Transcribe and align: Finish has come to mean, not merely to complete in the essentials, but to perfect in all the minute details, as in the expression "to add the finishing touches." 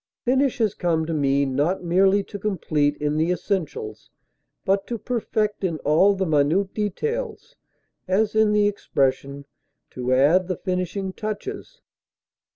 Finish 0.25 0.57
has 0.57 0.73
come 0.73 1.05
to 1.05 1.13
mean, 1.13 1.55
not 1.55 1.83
merely 1.83 2.23
to 2.23 2.39
complete 2.39 2.97
in 2.97 3.17
the 3.17 3.31
essentials, 3.31 4.09
but 4.65 4.87
to 4.87 4.97
perfect 4.97 5.63
in 5.63 5.77
all 5.85 6.15
the 6.15 6.25
minute 6.25 6.73
details, 6.73 7.55
as 8.07 8.33
in 8.33 8.51
the 8.51 8.67
expression 8.67 9.45
"to 9.91 10.11
add 10.11 10.47
the 10.47 10.57
finishing 10.57 11.13
touches." 11.13 11.81